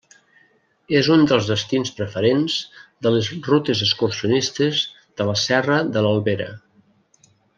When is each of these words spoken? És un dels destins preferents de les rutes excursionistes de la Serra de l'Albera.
És 0.99 1.09
un 1.15 1.25
dels 1.31 1.49
destins 1.49 1.91
preferents 1.99 2.55
de 3.07 3.13
les 3.17 3.29
rutes 3.49 3.83
excursionistes 3.89 4.83
de 5.21 5.29
la 5.31 5.37
Serra 5.47 5.77
de 5.97 6.05
l'Albera. 6.07 6.49